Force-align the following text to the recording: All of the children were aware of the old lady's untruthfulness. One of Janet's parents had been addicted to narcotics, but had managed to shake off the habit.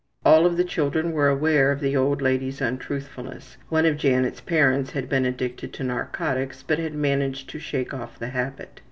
All 0.25 0.47
of 0.47 0.57
the 0.57 0.63
children 0.63 1.11
were 1.11 1.27
aware 1.27 1.71
of 1.71 1.79
the 1.79 1.95
old 1.95 2.23
lady's 2.23 2.59
untruthfulness. 2.59 3.57
One 3.69 3.85
of 3.85 3.97
Janet's 3.97 4.41
parents 4.41 4.93
had 4.93 5.07
been 5.07 5.25
addicted 5.27 5.73
to 5.73 5.83
narcotics, 5.83 6.63
but 6.63 6.79
had 6.79 6.95
managed 6.95 7.51
to 7.51 7.59
shake 7.59 7.93
off 7.93 8.17
the 8.17 8.29
habit. 8.29 8.79